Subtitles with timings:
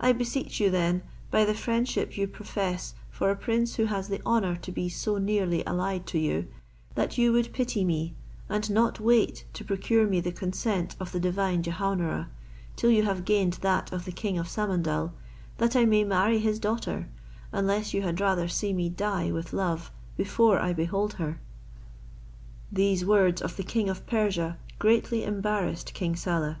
[0.00, 4.22] I beseech you then, by the friendship you profess for a prince who has the
[4.24, 6.46] honour to be so nearly allied to you,
[6.94, 8.14] that you would pity me,
[8.48, 12.30] and not wait to procure me the consent of the divine Jehaun ara,
[12.74, 15.12] till you have gained that of the king of Samandal
[15.58, 17.10] that I may marry his daughter,
[17.52, 21.38] unless you had rather see me die with love, before I behold her."
[22.72, 26.56] These words of the king of Persia greatly embarrassed King Saleh.